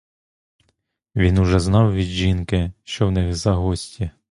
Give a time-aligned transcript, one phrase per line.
[1.15, 4.11] Він уже знав від жінки, що в них за гості.